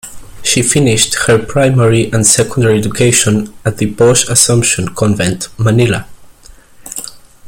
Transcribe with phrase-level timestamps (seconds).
[0.41, 6.07] She finished her primary and secondary education at the posh Assumption Convent, Manila.